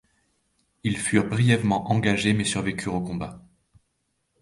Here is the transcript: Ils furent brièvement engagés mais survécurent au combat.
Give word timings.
Ils 0.83 0.97
furent 0.97 1.27
brièvement 1.29 1.91
engagés 1.91 2.33
mais 2.33 2.43
survécurent 2.43 2.95
au 2.95 3.01
combat. 3.01 3.39